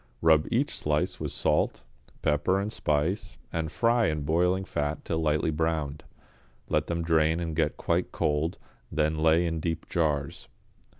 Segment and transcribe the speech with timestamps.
[0.23, 1.83] Rub each slice with salt,
[2.23, 6.05] pepper and spice, and fry in boiling fat till lightly browned.
[6.69, 8.57] Let them drain and get quite cold,
[8.91, 10.47] then lay in deep jars.